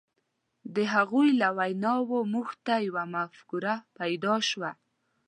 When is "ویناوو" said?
1.57-2.19